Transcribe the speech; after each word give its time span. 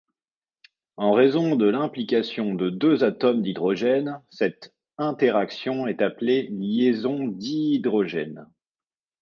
En 0.97 1.11
raison 1.11 1.55
de 1.55 1.67
l'implication 1.69 2.55
de 2.55 2.71
deux 2.71 3.03
atomes 3.03 3.43
d'hydrogène, 3.43 4.19
cette 4.31 4.73
interaction 4.97 5.85
est 5.85 6.01
appelée 6.01 6.47
liaison 6.51 7.27
dihydrogène. 7.27 8.47